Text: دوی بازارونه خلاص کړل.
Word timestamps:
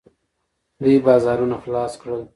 دوی 0.81 0.95
بازارونه 1.05 1.55
خلاص 1.63 1.93
کړل. 2.01 2.21